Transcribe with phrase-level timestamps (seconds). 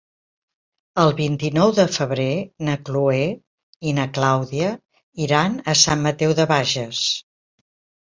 [1.03, 2.25] El vint-i-nou de febrer
[2.71, 3.21] na Chloé
[3.91, 4.73] i na Clàudia
[5.29, 7.09] iran a Sant Mateu de Bages.